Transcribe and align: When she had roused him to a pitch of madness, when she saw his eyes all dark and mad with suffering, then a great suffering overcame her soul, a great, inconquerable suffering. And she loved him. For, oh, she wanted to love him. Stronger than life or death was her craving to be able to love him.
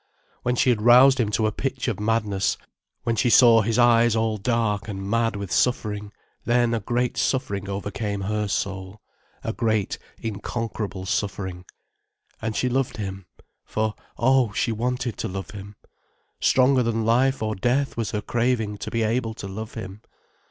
When 0.41 0.55
she 0.55 0.71
had 0.71 0.81
roused 0.81 1.19
him 1.19 1.29
to 1.29 1.45
a 1.45 1.51
pitch 1.51 1.87
of 1.87 1.99
madness, 1.99 2.57
when 3.03 3.15
she 3.15 3.29
saw 3.29 3.61
his 3.61 3.77
eyes 3.77 4.15
all 4.15 4.37
dark 4.37 4.87
and 4.87 5.07
mad 5.07 5.35
with 5.35 5.51
suffering, 5.51 6.11
then 6.43 6.73
a 6.73 6.79
great 6.79 7.17
suffering 7.17 7.69
overcame 7.69 8.21
her 8.21 8.47
soul, 8.47 8.99
a 9.43 9.53
great, 9.53 9.99
inconquerable 10.17 11.05
suffering. 11.05 11.65
And 12.41 12.55
she 12.55 12.67
loved 12.67 12.97
him. 12.97 13.27
For, 13.63 13.93
oh, 14.17 14.51
she 14.53 14.71
wanted 14.71 15.17
to 15.19 15.27
love 15.27 15.51
him. 15.51 15.75
Stronger 16.39 16.81
than 16.81 17.05
life 17.05 17.43
or 17.43 17.53
death 17.53 17.95
was 17.95 18.09
her 18.09 18.21
craving 18.21 18.79
to 18.79 18.89
be 18.89 19.03
able 19.03 19.35
to 19.35 19.47
love 19.47 19.75
him. 19.75 20.01